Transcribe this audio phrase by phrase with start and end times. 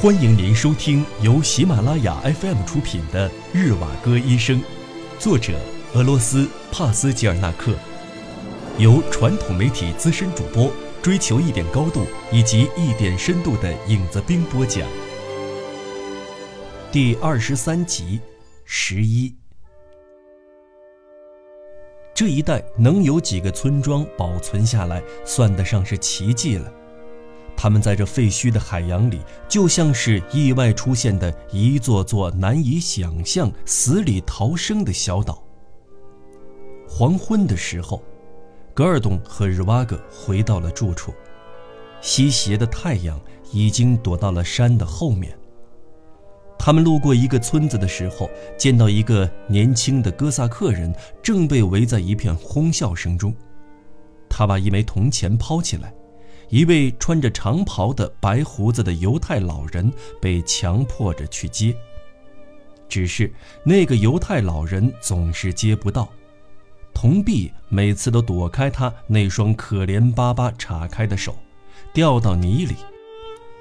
[0.00, 4.60] 欢迎您收听由喜马拉雅 FM 出品的《日瓦戈医生》，
[5.18, 5.58] 作者
[5.92, 7.74] 俄罗斯帕斯吉尔纳克，
[8.78, 10.72] 由传统媒体资深主播
[11.02, 14.88] 追求一点高度以及一点深度的影子兵播讲。
[16.92, 18.20] 第二十三集，
[18.64, 19.34] 十一。
[22.14, 26.72] 这一带能有几个村庄保存下来，算得上是奇迹了。
[27.60, 35.42] 他们在这废墟的海洋里，就像是意外出现的一座座难以想象、死里逃生的小岛。
[36.88, 38.00] 黄昏的时候，
[38.72, 41.12] 格尔东和日瓦格回到了住处，
[42.00, 45.36] 西斜的太阳已经躲到了山的后面。
[46.60, 53.34] 他们路过一个村子的时候，见到一个年轻的哥萨克人正被围在一片哄笑声中，
[54.28, 55.92] 他把一枚铜钱抛起来。
[56.50, 61.76] 一位穿着长袍的白胡子的犹太老人被强迫着去接，
[62.88, 63.30] 只是
[63.64, 66.08] 那个犹太老人总是接不到，
[66.94, 71.36] 铜币每次都躲开他那双可怜巴巴岔开的手，
[71.92, 72.74] 掉到泥里。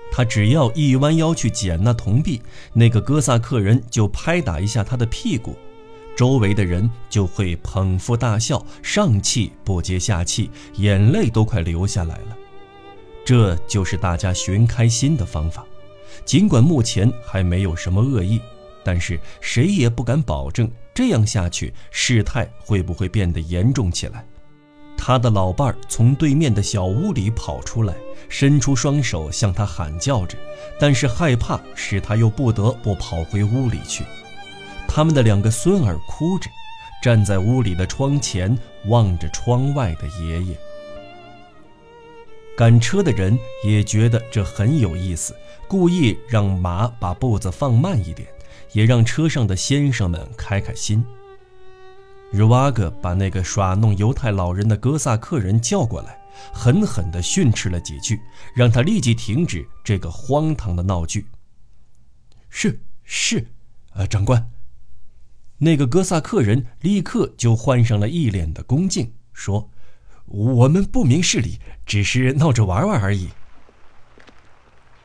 [0.09, 5.57] 他只要一弯腰去捡那铜币，那个哥萨克人就拍打一下他的屁股，
[6.15, 12.36] 周围的人就会捧腹大笑，上气不接下气，眼泪都快流下来了。
[13.27, 15.65] 这就是大家寻开心的方法，
[16.23, 18.39] 尽管目前还没有什么恶意，
[18.85, 24.25] 但是谁也不敢保证这样下去事态会不会变得严重起来。
[24.97, 27.93] 他的老伴儿从对面的小屋里跑出来，
[28.29, 30.37] 伸出双手向他喊叫着，
[30.79, 34.05] 但是害怕使他又不得不跑回屋里去。
[34.87, 36.49] 他们的两个孙儿哭着，
[37.03, 40.57] 站在屋里的窗前望着窗外的爷爷。
[42.57, 45.35] 赶车的人也觉得这很有意思，
[45.67, 48.27] 故意让马把步子放慢一点，
[48.71, 51.05] 也让车上的先生们开开心。
[52.31, 56.19] 日瓦格把那个耍弄犹太老人的哥萨克人叫过来，
[56.51, 58.19] 狠狠地训斥了几句，
[58.55, 61.27] 让他立即停止这个荒唐的闹剧。
[62.49, 63.45] 是是，
[63.93, 64.49] 呃，长官。
[65.59, 69.69] 那个哥萨克人立刻就换上了一脸的恭敬，说。
[70.27, 73.29] 我们不明事理，只是闹着玩玩而已。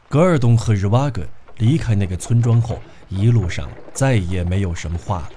[0.09, 1.27] 格尔东和日瓦格
[1.59, 5.31] 离开那个村庄后，一路上再也没有什么话了。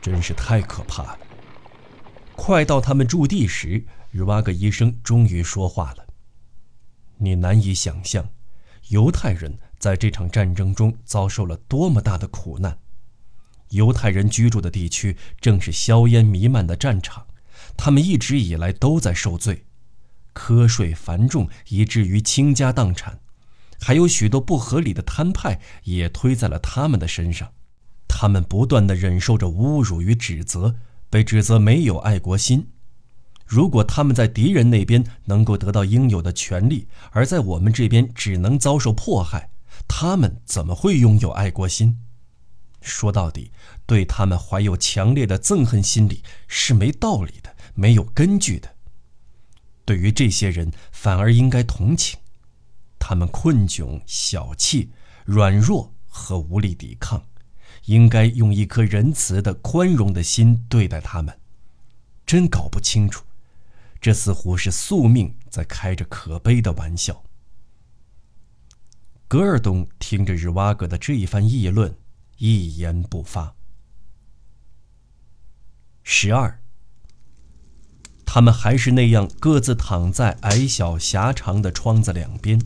[0.00, 1.18] 真是太可怕了！
[2.36, 6.06] 快到他们驻地时，日瓦格医生终于说话了
[7.18, 8.26] ：“你难以想象，
[8.88, 12.78] 犹太人在这场战争中遭受了多么大的苦难。
[13.70, 17.26] 犹太人居住的地区正是硝烟弥漫的战场。”
[17.76, 19.64] 他们一直以来都在受罪，
[20.34, 23.18] 瞌睡繁重，以至于倾家荡产，
[23.80, 27.50] 还有许多不合理的摊派也推在了他们的身上。
[28.06, 30.74] 他们不断地忍受着侮辱与指责，
[31.08, 32.68] 被指责没有爱国心。
[33.46, 39.50] 如果他们在敌人那边能够得到应有的权利，而在我们这边只能遭受迫害，
[39.88, 41.98] 他们怎么会拥有爱国心？
[42.80, 43.52] 说到底，
[43.86, 47.54] 对他们怀有强烈的憎恨心理是没道理的。
[47.74, 48.76] 没有根据的。
[49.84, 52.18] 对于这些人，反而应该同情，
[52.98, 54.90] 他们困窘、小气、
[55.24, 57.24] 软弱和无力抵抗，
[57.86, 61.38] 应该用一颗仁慈的、宽容的心对待他们。
[62.26, 63.24] 真搞不清楚，
[64.00, 67.24] 这似乎是宿命在开着可悲的玩笑。
[69.26, 71.96] 格尔东听着日瓦格的这一番议论，
[72.42, 73.54] 一言不发。
[76.02, 76.62] 十二。
[78.24, 82.58] 他们还是那样各自躺在矮小狭长的窗子两边。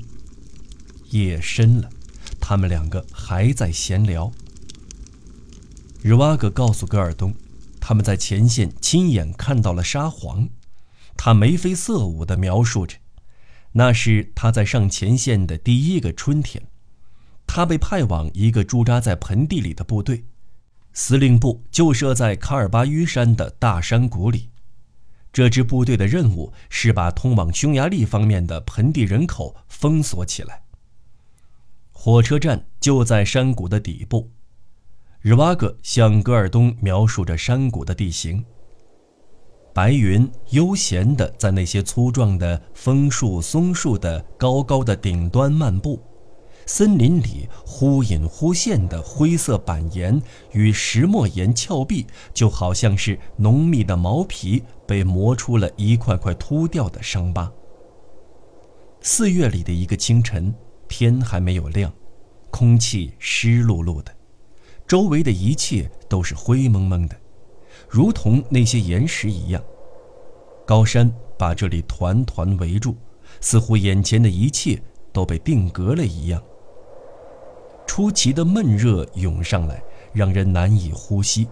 [1.11, 1.91] 夜深了，
[2.41, 4.31] 他们两个还在闲聊。
[6.03, 7.35] 日瓦格告诉戈尔东，
[7.81, 10.49] 他们在前线亲眼看到了沙皇。
[11.17, 12.99] 他眉飞色舞地描述着，
[13.73, 16.69] 那是他在上前线的第一个春天。
[17.55, 20.25] 他被派往一个驻扎在盆地里的部队，
[20.93, 24.51] 司令部就设在卡尔巴于山的大山谷里。
[25.33, 30.65] 这支部队的任务是把通往匈牙利方面的盆地人口封锁起来。
[31.93, 34.29] 火车站就在山谷的底部。
[35.21, 38.45] 日瓦格向戈尔东描述着山谷的地形。
[39.73, 46.03] 白云悠闲地在那些粗壮的枫树、松树的高高的顶端漫步。
[46.67, 50.21] 森林里忽隐忽现的灰色板岩
[50.53, 57.53] 与石墨岩峭壁，就好像是浓密的毛皮被磨出了一块块秃掉的伤疤。
[59.01, 60.55] 四月里的一个清晨，
[60.89, 61.93] 天还没有亮，
[62.51, 64.11] 空气湿漉漉的，
[64.87, 67.17] 周围的一切都是灰蒙蒙的，
[67.89, 69.63] 如同那些岩石一样。
[70.67, 72.97] 高山把这里团团围住，
[73.43, 74.83] 似乎眼前的一切
[75.13, 76.43] 都被定格了一样。
[77.95, 79.81] 出奇的闷热涌上来，
[80.13, 81.47] 让人难以呼吸。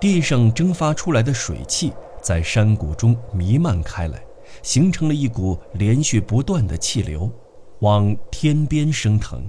[0.00, 1.92] 地上蒸发出来的水汽
[2.22, 4.18] 在山谷中弥漫开来，
[4.62, 7.30] 形成了一股连续不断的气流，
[7.80, 9.44] 往天边升腾。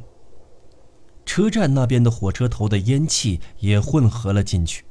[1.25, 4.83] 车站那边的火车头的烟气也混合了进去。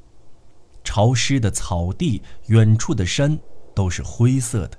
[0.82, 3.38] 潮湿的草地，远处的山
[3.74, 4.78] 都是灰色的，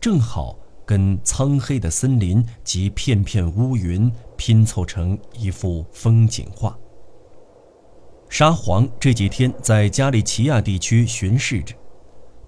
[0.00, 0.56] 正好
[0.86, 6.76] 跟苍黑的森林及片片乌云拼凑成一幅风景画。
[8.28, 11.74] 沙皇这几天在加利奇亚地区巡视着，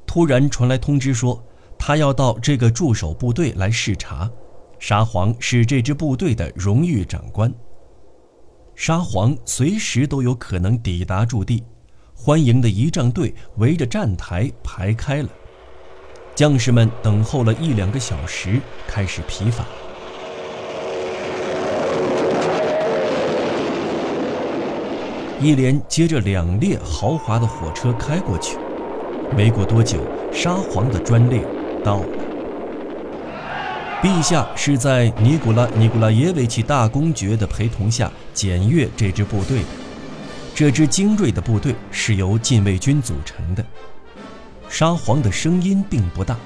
[0.07, 1.43] 突然传来通知说，
[1.79, 4.31] 他要到这个驻守部队来视察。
[4.79, 7.53] 沙皇是这支部队的荣誉长官。
[8.75, 11.63] 沙皇随时都有可能抵达驻地，
[12.15, 15.29] 欢迎的仪仗队围着站台排开了，
[16.35, 19.65] 将士们等候了一两个小时，开始疲乏。
[25.44, 28.56] 一连接着两列豪华的火车开过去，
[29.37, 29.99] 没过多久，
[30.32, 31.44] 沙皇的专列
[31.85, 32.06] 到了。
[34.02, 39.67] 陛下是在尼古拉·尼古拉耶维奇大公爵的陪同下检阅这支部队的。
[40.55, 43.62] 这支精锐的部队是由禁卫军组成的。
[44.70, 46.38] 沙皇的声音并不大，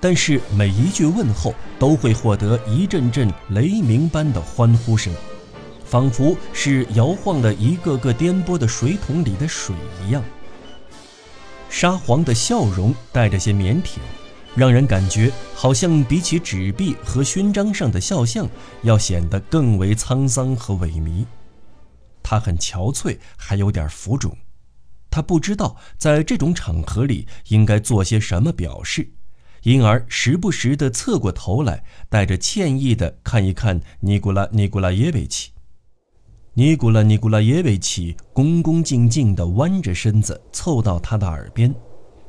[0.00, 5.12] 但是每一句问候都会获得一阵阵雷鸣般的欢呼声。
[5.84, 10.22] 仿佛是摇晃的一个个颠簸的水桶里的水一样。
[11.68, 13.98] 沙皇的笑容带着些腼腆，
[14.54, 18.48] 让人感觉好像比起纸币和勋章上的肖像，
[18.82, 21.24] 要显得更为沧桑和萎靡。
[22.22, 24.36] 他很憔悴，还有点浮肿。
[25.10, 29.10] 他不知道在这种场合里应该做些什么表示，
[29.62, 35.53] 因而时不时地侧过头来，带着歉意地看一看尼古拉·尼古拉耶维奇。
[36.56, 41.74] 尼古拉·尼古拉耶维奇恭恭敬敬地弯着身子凑到他的耳边，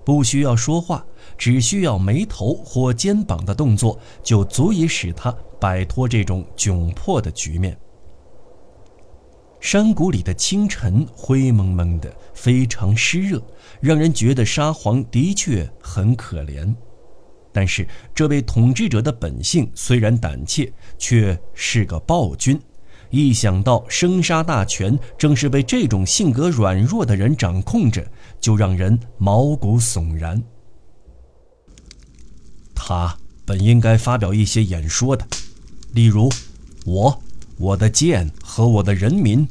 [0.04, 1.06] 不需要说话，
[1.38, 7.78] 只需要眉头或肩膀的动作，就足以使他摆脱这种窘迫的局面。
[9.60, 13.40] 山谷里的清晨灰蒙蒙的，非常湿热，
[13.80, 16.74] 让人觉得沙皇的确很可怜。
[17.54, 22.60] 但是，这位统治者的本性虽然胆怯，却是个暴君。
[23.16, 28.06] 一想到生杀大权正是被这种性格软弱的人掌控着，
[28.42, 30.42] 就让人毛骨悚然。
[32.74, 35.26] 他本应该发表一些演说的，
[35.94, 36.30] 例如
[36.86, 37.24] “我、
[37.58, 39.48] 我的剑和我的人民”，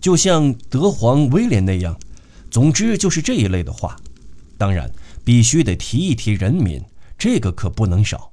[0.00, 1.98] 就像德皇威廉那样。
[2.48, 3.96] 总之就是这一类的话。
[4.56, 4.88] 当然，
[5.24, 6.80] 必须得提一提人民，
[7.18, 8.30] 这个可不能少。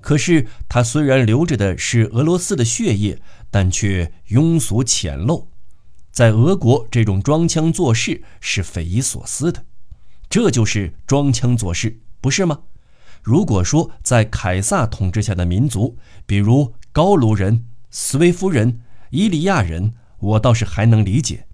[0.00, 3.20] 可是他虽然流着的是俄罗斯的血液。
[3.50, 5.46] 但却庸俗浅陋，
[6.10, 9.64] 在俄国这种装腔作势是匪夷所思的，
[10.28, 12.60] 这就是装腔作势，不是吗？
[13.22, 18.80] 如果说在凯撒统治下的民族，比如高卢人、斯威夫人、
[19.10, 21.46] 伊利亚人，我倒是还能理解。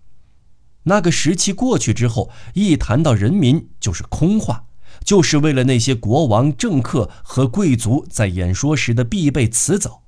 [0.85, 4.67] 那个时期过去之后，一谈到人民就是空话，
[5.05, 10.05] 就是为了那些国王、政客和贵族在演说时的必备词藻。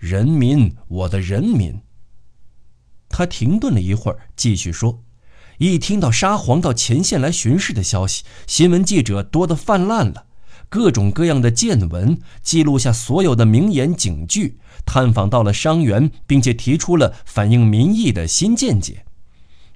[0.00, 1.78] 人民，我的人民。
[3.10, 5.02] 他停顿了一会儿，继续说
[5.58, 10.24] ：“一听到沙皇到前线来巡视的消息，新闻记者多得泛滥了，
[10.70, 19.04] 各种各样的见闻，记录下所有的名言警句，探访到了伤员，并且提出了反映民意的新见解。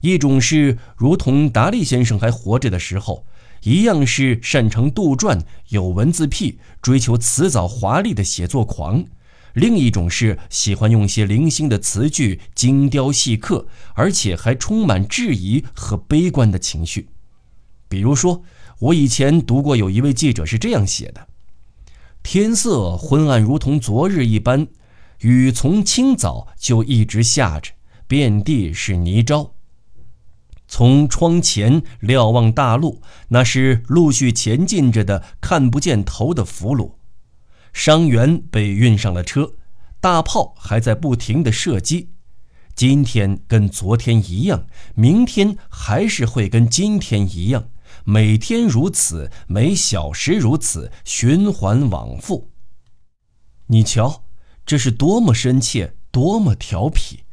[0.00, 3.26] 一种是如同达利先生还活着的时候
[3.64, 9.04] 一样，是擅长杜撰、有文字癖、追求辞藻华丽的写作狂。”
[9.54, 17.08] 另一种是喜欢用些零星的词句精雕细刻，而且还充满质疑和悲观的情绪。
[17.88, 18.42] 比如说，
[18.80, 21.28] 我以前读过有一位记者是这样写的
[22.24, 24.66] ：“天色昏暗，如同昨日一般，
[25.20, 27.70] 雨从清早就一直下着，
[28.08, 29.50] 遍地是泥沼。
[30.66, 36.94] 从窗前瞭望大路，那是陆续前进着的看不见头的俘虏。”
[37.74, 39.52] 伤员被运上了车，
[40.00, 42.12] 大炮还在不停地射击。
[42.74, 47.68] 今天跟昨天一样，明天还是会跟今天一样，
[48.04, 52.50] 每天如此，每小时如此，循环往复。
[53.66, 54.24] 你瞧，
[54.64, 57.24] 这是多么深切，多么调皮！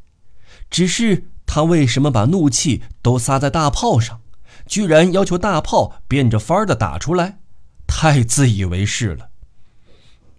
[0.70, 4.22] 只是他为什么把怒气都撒在大炮上，
[4.66, 7.40] 居然要求大炮变着法儿的打出来？
[7.86, 9.31] 太自以为是了。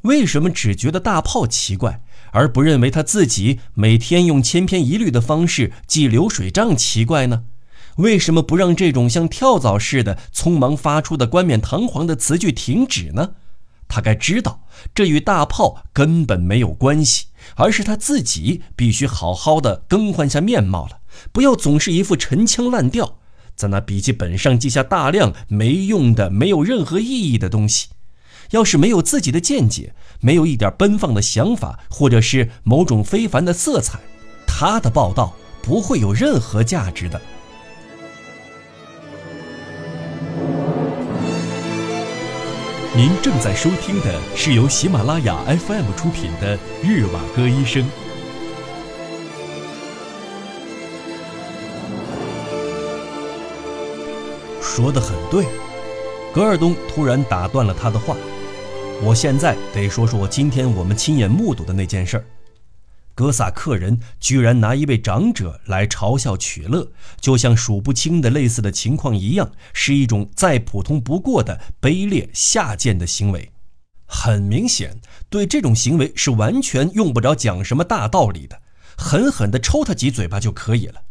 [0.02, 7.44] 为什么只觉得大炮奇怪，而不认为他自己每天用千篇一律的方式记流水账奇怪呢？
[7.96, 13.34] 为什么不让这种像跳蚤似的匆忙发出的冠冕堂皇的词句停止呢？
[13.86, 23.18] 他该知道，这与大炮根本没有关系，而是他自己必须好好的更换下面貌了，不要总是一副陈腔滥调，
[23.54, 27.88] 在那笔记本上记下大量没用的、没有任何意义的东西。
[28.52, 33.98] 要是没有自己的见解，没有一点奔放的想法，或者是某种非凡的色彩，
[34.46, 37.20] 他的报道不会有任何价值的。
[42.94, 47.82] 您正在收听的是由喜马拉雅 FM 出品的《日瓦戈医生》。
[54.60, 55.46] 说的很对，
[56.34, 58.14] 格尔东突然打断了他的话。
[59.04, 62.24] 我现在得说说今天我们亲眼目睹的那件事儿。
[63.16, 66.88] 哥萨克人居然拿一位长者来嘲笑取乐，
[67.20, 73.50] 就像数不清的类似的情况一样，是一种再普通不过的卑劣下贱的行为。
[74.06, 78.62] 很明显，对这种行为是完全用不着讲什么大道理的，
[78.96, 81.02] 狠狠地抽他几嘴巴就可以了。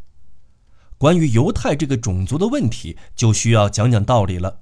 [0.98, 4.60] 关于犹太这个种族的问题，就需要讲讲道理了。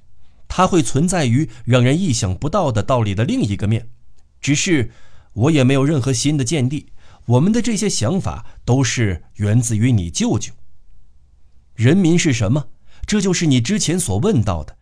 [0.50, 3.88] 它会存在于让人意想不到的道理的另一个面，
[4.42, 4.92] 只是
[5.32, 6.88] 我也没有任何新的见地。
[7.26, 10.52] 我们的这些想法都是源自于你舅舅。
[11.76, 12.70] 人民是什么？
[13.06, 14.79] 这就是你之前所问到的。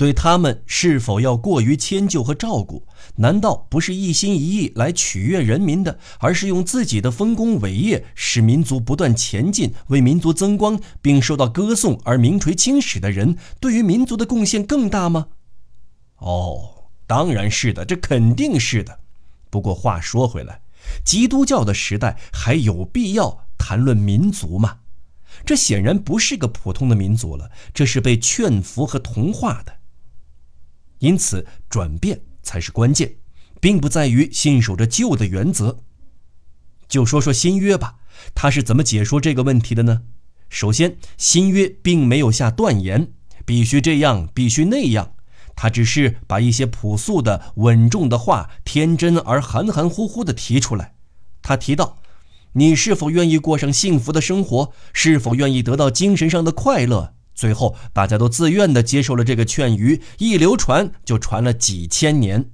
[0.00, 2.86] 对他们是否要过于迁就和照顾？
[3.16, 15.26] 难道不是一心一意来取悦人民的，而是用自己的丰功伟业使民族不断前进，为民族增光，并受到歌颂而名垂青史的人，对于民族的贡献更大吗？
[16.16, 19.00] 哦，当然是的，这肯定是的。
[19.50, 20.62] 不过话说回来。
[21.04, 24.78] 基督教的时代还有必要谈论民族吗？
[25.44, 29.74] 这显然不是个普通的民族了，这是被劝服和同化的。
[31.00, 33.16] 因此，转变才是关键，
[33.60, 35.80] 并不在于信守着旧的原则。
[36.88, 37.96] 就说说新约吧，
[38.34, 40.02] 他是怎么解说这个问题的呢？
[40.48, 43.12] 首先，新约并没有下断言，
[43.44, 45.14] 必须这样，必须那样。
[45.54, 50.94] 他只是把一些朴素的、稳重的话，天真而含含糊糊地提出来。
[51.42, 51.98] 他提到
[52.54, 54.72] ：“你是否愿意过上幸福的生活？
[54.92, 62.50] 是否愿意得到精神上的快乐？”最后，大家都自愿地接受了这个劝谕，一流传就传了几千年。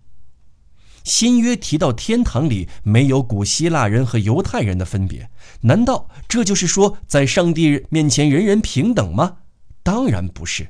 [1.03, 5.29] 新约提到天堂里没有古希腊人和犹太人的分别，
[5.63, 9.39] 难道这就是说在上帝面前人人平等吗？
[9.83, 10.69] 当然不是。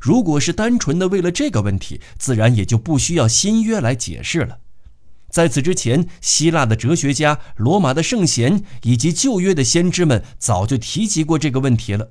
[0.00, 4.58] 如果是单纯的为了这个问题，自然也就不需要新约来解释了。
[5.30, 12.10] 在此之前，希腊的哲学家、罗马的圣贤以及旧约的先知们早就提及过这个问题了。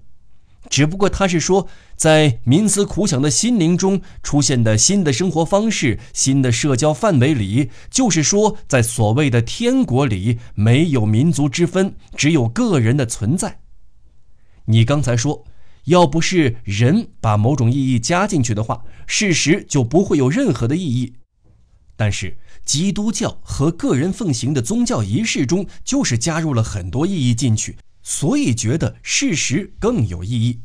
[0.70, 13.60] 只不过他是说，在冥思苦想的心灵中出现的新的生活方式、新的社交范围里，就是说，在所谓的天国里没有民族之分，只有个人的存在。
[14.66, 15.46] 你刚才说。
[15.86, 21.16] 要不是人把某种意义加进去的话，事实就不会有任何的意义。
[21.96, 30.62] 但是基督教和个人奉行的宗教仪式中，就是加入了很多意义进去，所以觉得事实更有意义。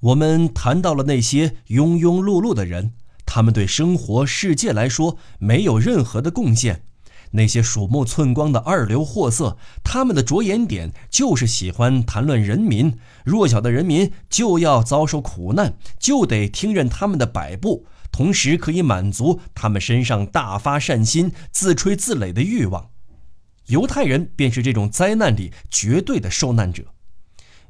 [0.00, 2.94] 我们谈到了那些庸庸碌碌的人，
[3.26, 6.84] 他们对生活世界来说没有任何的贡献。
[7.32, 22.89] 那些鼠目寸光的二流货色，他们的着眼点就是喜欢谈论人民，弱小的人民就要遭受苦难，就得听任他们的摆布，同时可以满足他们身上大发善心、自吹自擂的欲望。
[23.70, 26.84] 犹太人便是这种灾难里绝对的受难者。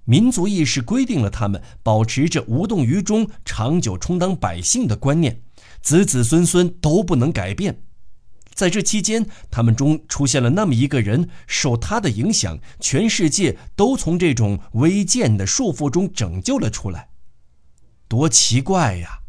[0.05, 5.43] 民族意识规定了他们保持着无动于衷、长久充当百姓的观念，
[5.81, 7.83] 子子孙孙都不能改变。
[8.53, 17.11] 在这期间，他们中出现了那么一个人，受他的影响，全世界都从这种微贱的束缚中拯救了出来。
[18.09, 19.21] 多奇怪呀！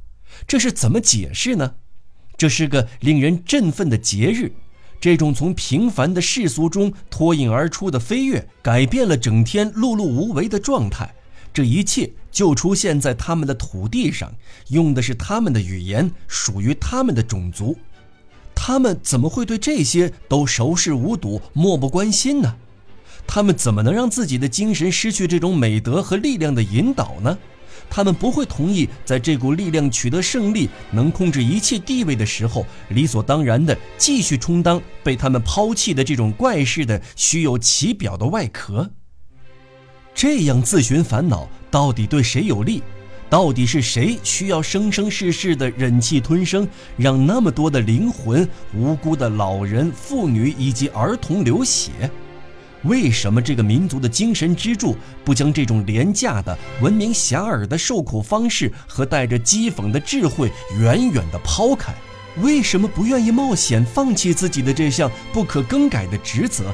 [0.47, 1.75] 这是怎么解释呢？
[2.35, 4.53] 这是个令人振奋的节日，
[5.01, 11.12] 这种从平凡的世俗中脱颖而出的飞跃，改变了整天碌碌无为的状态。
[11.51, 14.31] 这一切就出现在他们的土地上，
[14.67, 17.75] 用的是他们的语言，属于他们的种族。
[18.53, 22.55] 他们怎么会对这些都熟视无睹、漠不关心呢？
[23.25, 27.38] 他们怎么能让自己的精神失去这种美德和力量的引导呢？
[27.89, 38.89] 他们不会同意在这股力量取得胜利、能控制一切地位的时候，理所当然地继续充当被他们抛弃的这种怪事的虚有其表的外壳。
[40.13, 42.83] 这样自寻烦恼，到底对谁有利？
[43.29, 51.91] 到底是谁需要生生世世的忍气吞声，让那么多的灵魂、无辜的老人、妇女以及儿童流血？
[52.83, 61.93] 为什么这个民族的精神支柱不将这种廉价的、闻名遐迩的受苦方式和带着讥讽的智慧远远地抛开？
[62.41, 66.73] 为什么不愿意冒险放弃自己的这项不可更改的职责？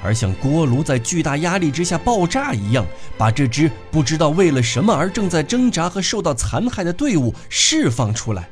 [0.00, 2.86] 而像锅炉在巨大压力之下爆炸一样，
[3.16, 8.48] 把这支不知道为了什么而正在挣扎和受到残害的队伍释放出来。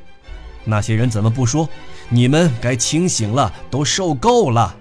[0.64, 1.68] 那些人怎么不说？
[2.08, 4.74] 你们该清醒了，都受够了，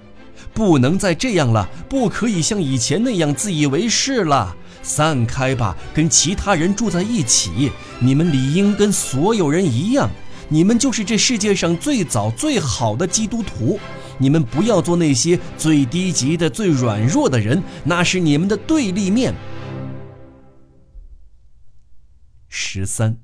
[0.56, 4.56] 不能再这样了，不可以像以前那样自以为是了。
[4.82, 7.72] 散开吧，跟其他人住在一起。
[8.00, 10.10] 你们理应跟所有人一样，
[10.48, 13.80] 你们就是这世界上最早最好的基督徒。
[14.18, 19.36] 你们不要做那些最低级的、最软弱的人，那是你们的对立面。
[22.48, 23.18] 十三。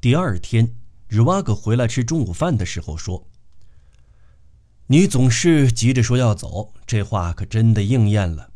[0.00, 0.74] 第二天，
[1.08, 3.26] 日瓦格回来吃中午饭的时候说
[4.88, 8.50] ：“你总是急着说要走，这话可真的应验了。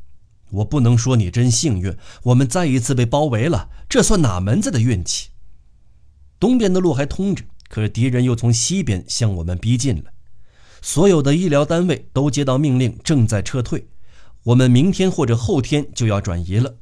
[0.50, 5.30] 我不能说你真幸运，我们再一次被包围了，这算哪门子的运气？
[6.38, 10.10] 东边的路还通着。”可敌人又从西边向我们逼近了，
[10.82, 13.87] 所有的医疗单位都接到命令，正在撤退。
[14.42, 16.75] 我们明天或者后天就要转移了，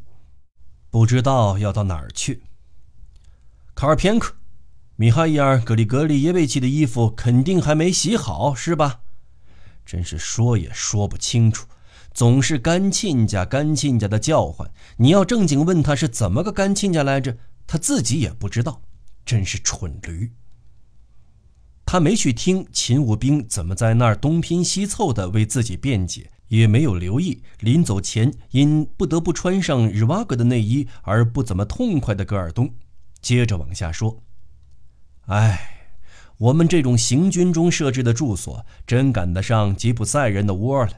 [0.88, 2.42] 不知道要到哪儿去。
[3.74, 4.34] 卡尔片克，
[4.96, 9.00] 米哈伊尔·格里格里耶维奇的衣服肯定还没洗好，是吧？
[9.88, 11.66] 真是说也说不清楚，
[12.12, 14.70] 总是干亲家、干亲家的叫唤。
[14.98, 18.83] 你要正经问他是怎么个干亲家来着，他自己也不知道，
[19.24, 20.31] 真是蠢驴。
[21.87, 32.74] 他没去听勤务兵怎么在那儿东拼西凑地为自己辩解，也没有留意临走前因不得不穿上日瓦格的内衣而不怎么痛快的戈尔东。
[33.22, 34.22] 接着往下说
[35.29, 35.77] ：“哎，
[36.38, 40.90] 我们这种行军中设置的住所，真赶得上吉普赛人的窝了。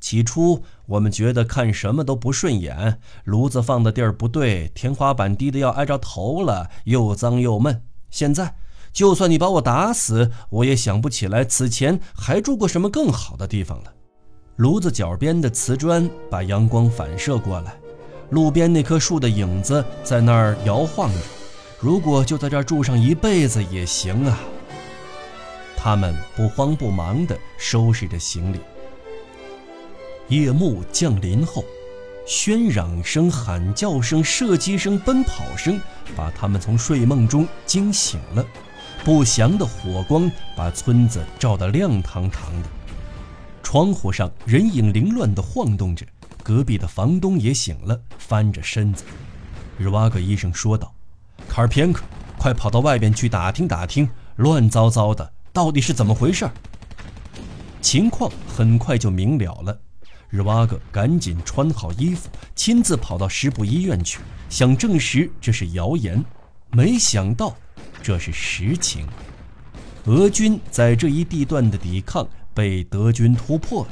[0.00, 7.82] 起初我们觉得看什么都不顺眼，炉子放的地儿不对，天花板低的要挨着头了，又脏又闷。
[8.10, 8.56] 现在……”
[8.92, 13.92] 就算你把我打死，我也想不起来此前还住过什么更好的地方了。
[14.56, 17.72] 炉子角边的瓷砖把阳光反射过来，
[18.30, 21.20] 路边那棵树的影子在那儿摇晃着。
[21.78, 24.40] 如果就在这儿住上一辈子也行啊。
[25.82, 28.60] 他们不慌不忙地收拾着行李。
[30.28, 31.64] 夜幕降临后，
[32.26, 35.80] 喧嚷声、喊叫声、射击声、奔跑声，
[36.14, 38.44] 把他们从睡梦中惊醒了。
[39.02, 42.68] 不祥的火光把村子照得亮堂堂的，
[43.62, 46.04] 窗户上人影凌乱地晃动着。
[46.42, 49.04] 隔壁的房东也醒了，翻着身子。
[49.78, 50.92] 日瓦格医生说道
[51.48, 52.02] ：“卡尔片克，
[52.38, 56.48] 快跑到外边去打听打听，乱糟糟的，到底是怎么回事？”
[57.80, 59.80] 情况很快就明了了。
[60.28, 66.24] 日瓦格赶紧穿好衣服，亲自跑到师部医院去，想证实这是谣言。
[66.70, 67.56] 没想到。
[68.02, 69.06] 这是实情，
[70.06, 73.90] 俄军在这一地段的抵抗被德军突破了，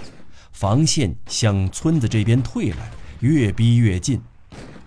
[0.53, 2.91] 防线向村子这边退来，
[3.21, 4.19] 越逼越近。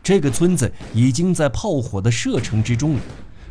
[0.02, 3.02] 这个村子已经在炮火的射程之中了，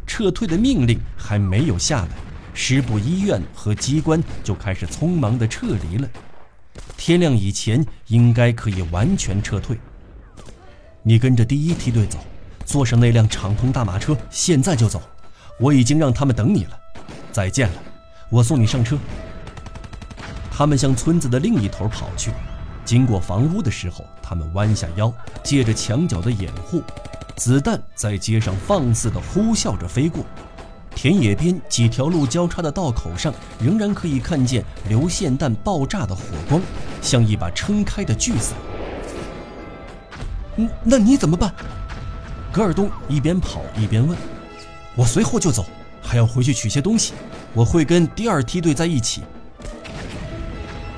[0.08, 2.10] 撤退的命令还没有下来，
[2.52, 6.08] 师部医院和机关就开始匆忙地撤离了。
[6.96, 9.78] 天亮以前应该可以完全撤退。
[11.02, 12.18] 你跟着第一梯队走，
[12.64, 15.02] 坐上那辆敞篷大马车，现在就走。
[15.58, 16.78] 我已经让他们等你了，
[17.32, 17.74] 再见了，
[18.30, 18.98] 我送你上车。
[20.50, 22.30] 他们向村子的另一头跑去，
[22.84, 26.82] 经过房屋的时候，他们弯下腰，借着墙角的掩护，
[27.36, 30.24] 子弹在街上放肆地呼啸着飞过。
[30.94, 36.60] 田野边几条路交叉的道口上，仍然可以看见流线弹爆炸的火光，
[37.00, 38.56] 像一把撑开的巨伞。
[40.56, 41.54] 嗯，那你怎么办？
[42.52, 44.18] 格尔东一边跑一边问。
[44.96, 45.64] 我随后就走，
[46.02, 47.14] 还要回去取些东西。
[47.54, 49.22] 我会跟第二梯队在一起。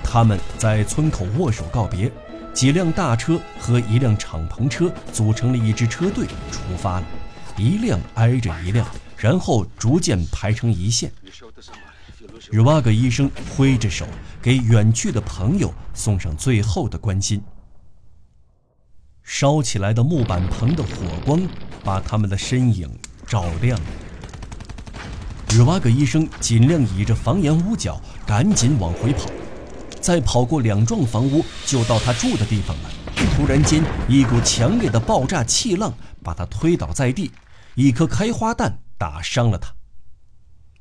[0.03, 2.11] 他们在村口握手告别，
[2.53, 7.07] 几辆大车和一辆敞篷车组成了一支车队出发了，
[7.57, 8.87] 一辆挨着一辆，
[9.23, 11.13] 然后逐渐排成一线。
[12.51, 14.05] 日瓦格医生挥着手，
[14.43, 17.41] 给远去的朋友送上最后的关心。
[19.23, 20.91] 烧起来的木板棚的火
[21.25, 21.41] 光
[21.85, 22.91] 把他们的身影
[23.25, 23.79] 照亮。
[25.51, 29.31] 日瓦格医生尽量倚着房檐屋角，赶紧往回跑。
[30.01, 32.91] 再跑过两幢房屋，就到他住的地方了。
[33.37, 37.31] 突然间，一股强烈的爆炸气浪把他推倒在地，
[37.77, 39.75] 一颗开花弹打伤了他。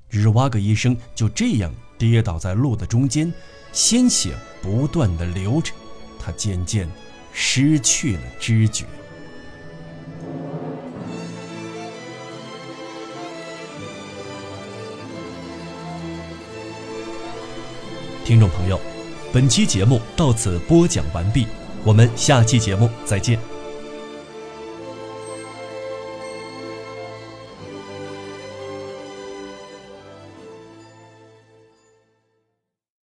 [0.07, 3.33] 日瓦格医生就这样跌倒在路的中间，
[3.71, 5.73] 鲜血不断的流着，
[6.19, 6.87] 他渐渐
[7.33, 8.85] 失去了知觉。
[18.23, 18.79] 听众朋友，
[19.33, 21.47] 本期节目到此播讲完毕，
[21.83, 23.39] 我们下期节目再见。